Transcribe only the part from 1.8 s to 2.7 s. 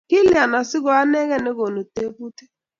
tebutik?